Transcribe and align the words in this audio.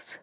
sucks. 0.00 0.18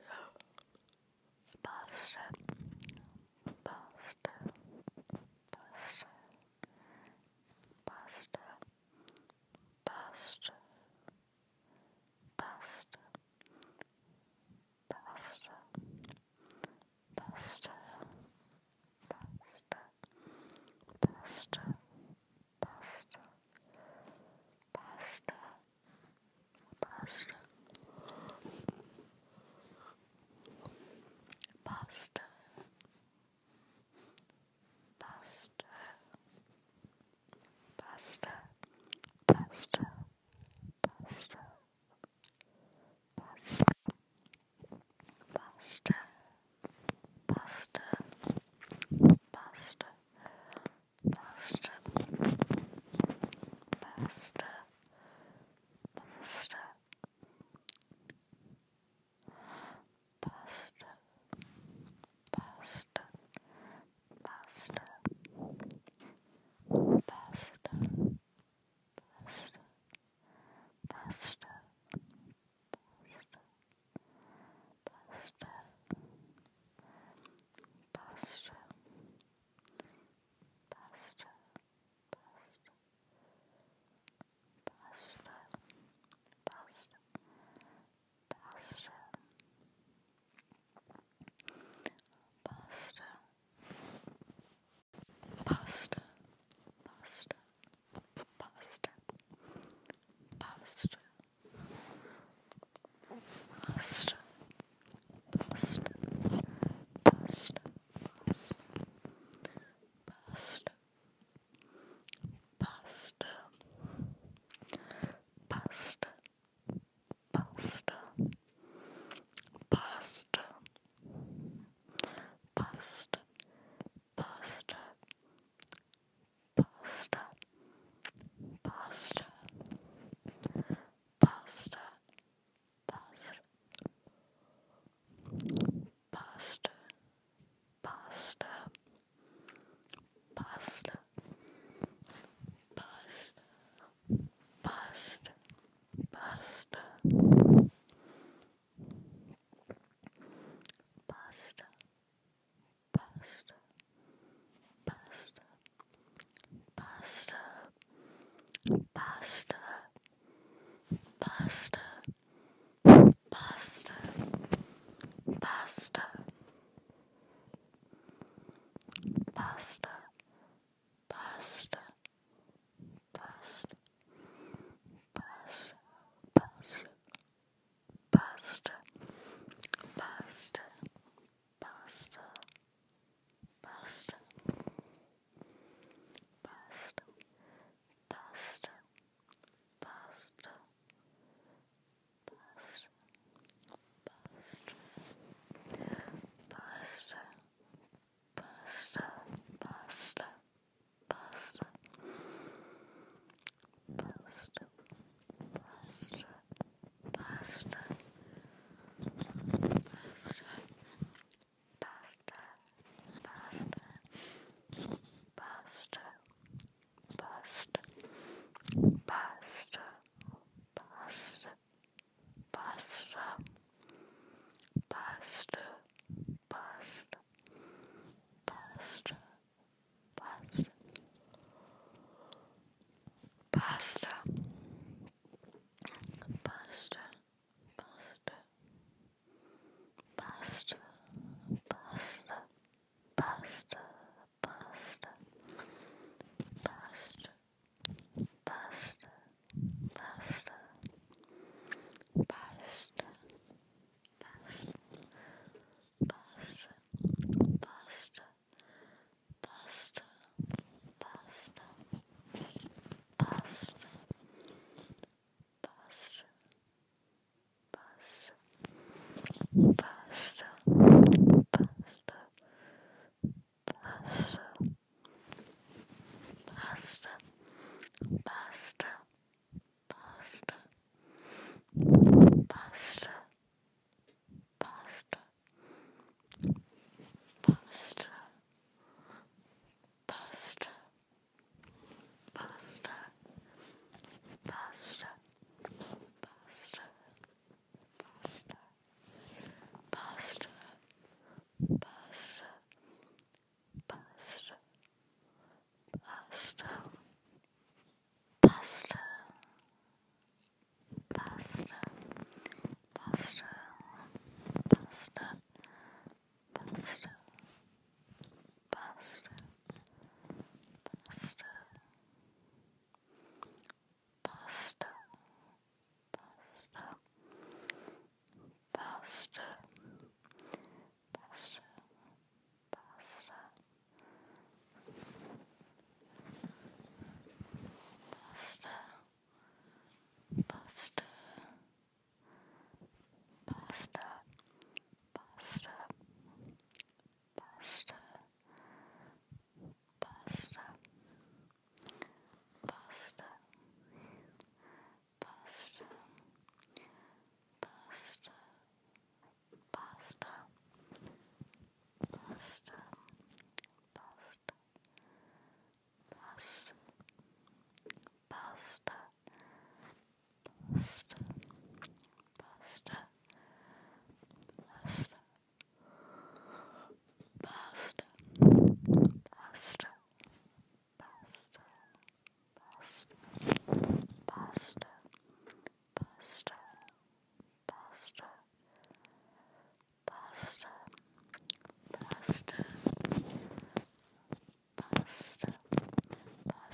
us. 95.51 95.80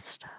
faster. 0.08 0.37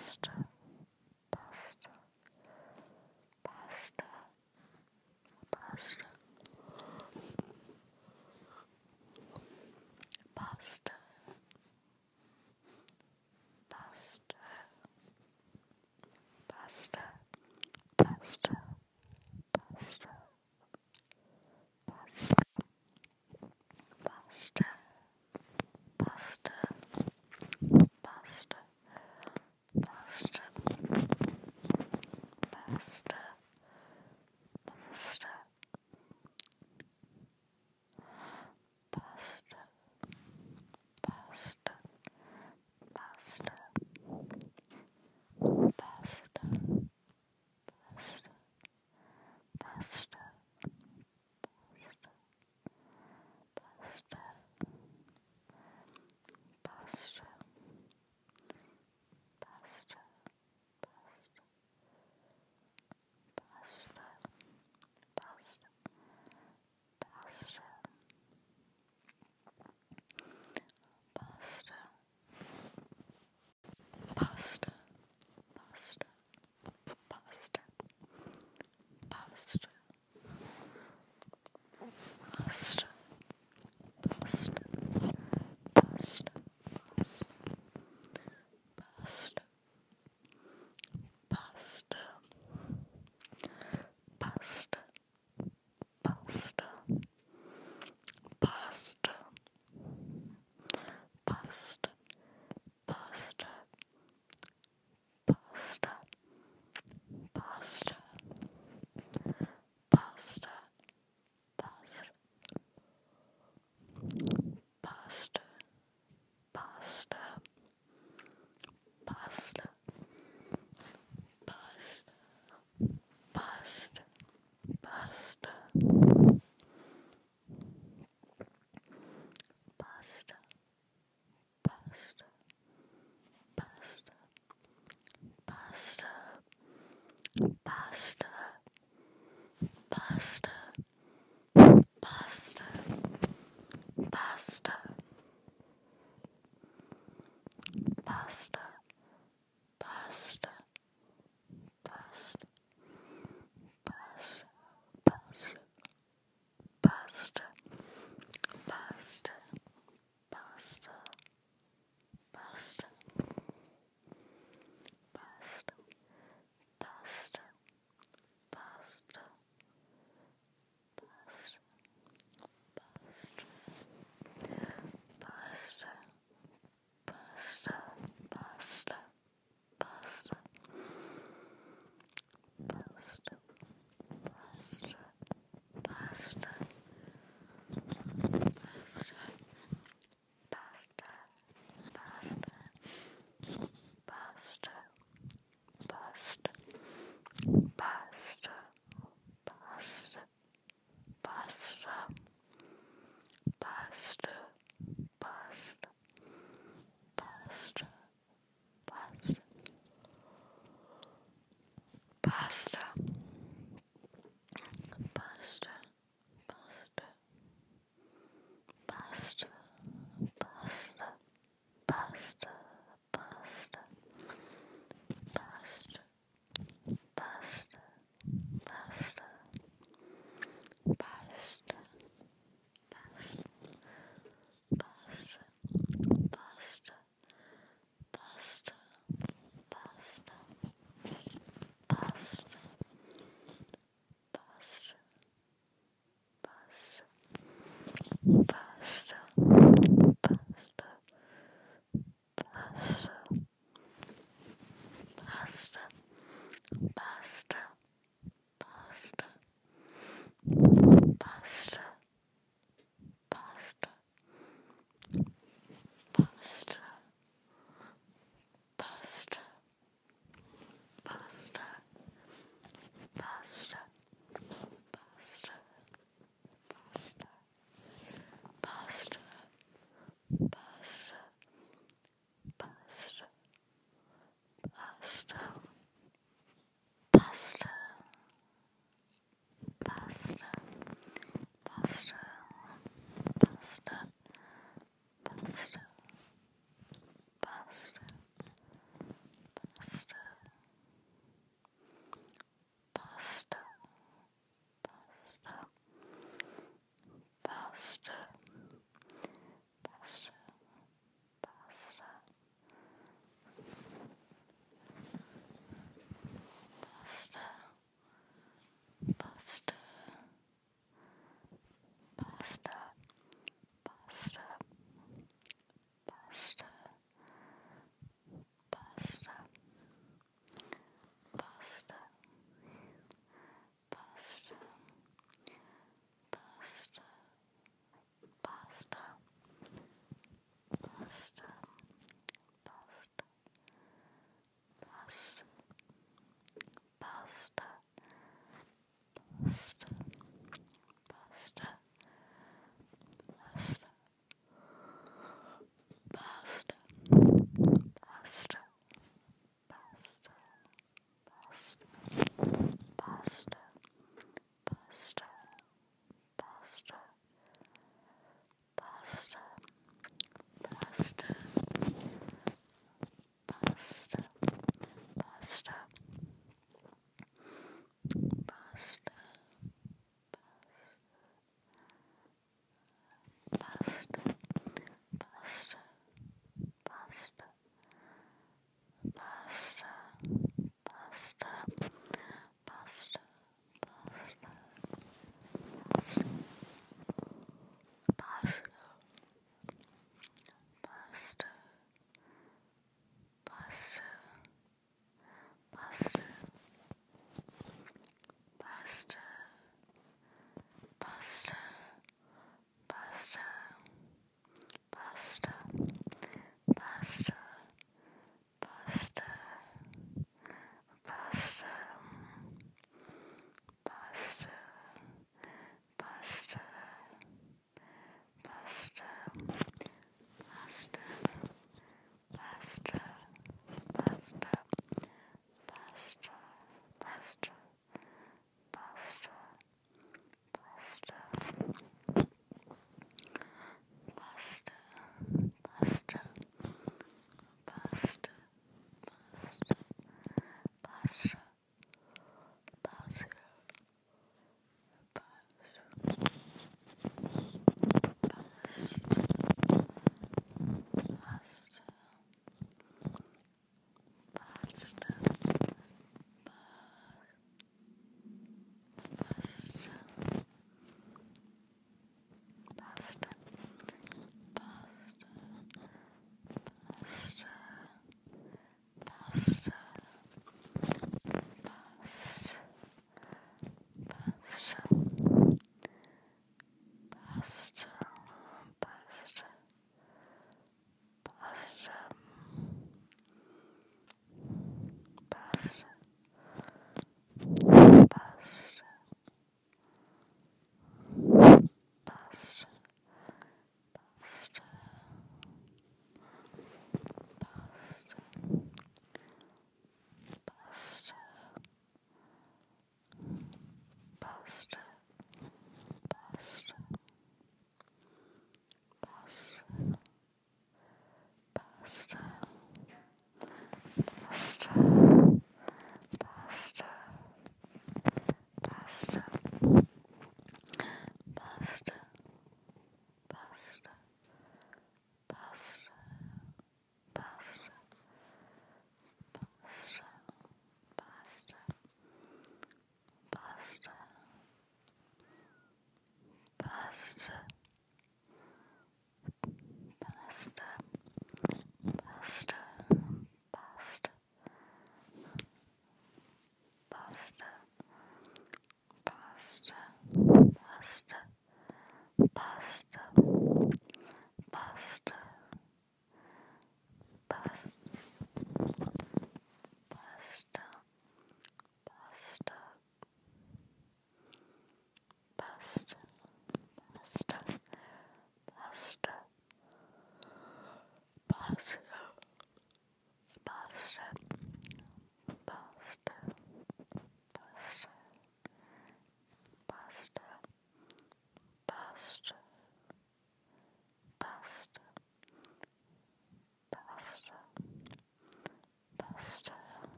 Just. 0.00 0.30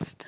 next. 0.00 0.26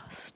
podcast. 0.00 0.29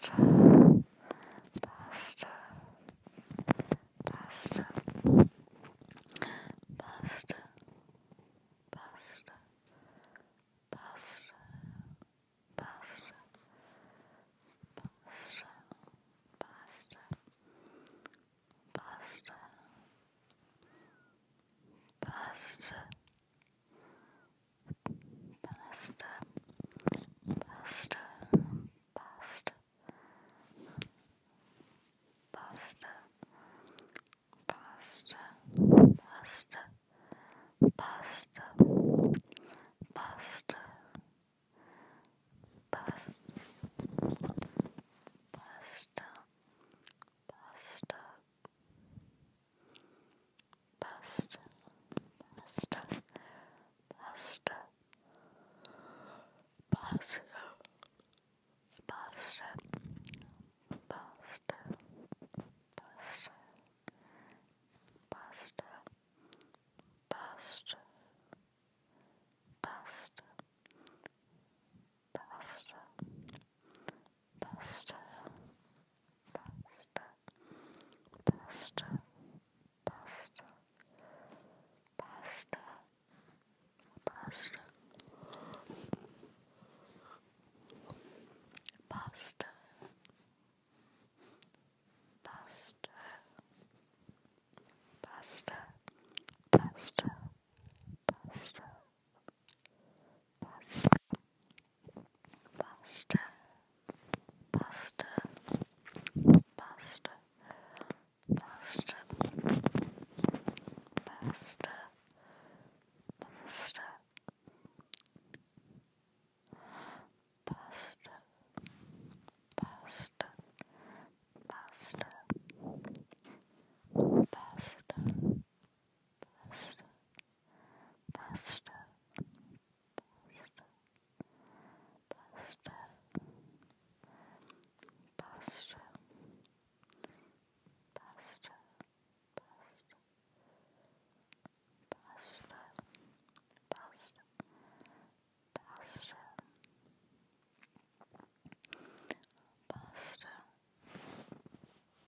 podcast. 0.00 0.27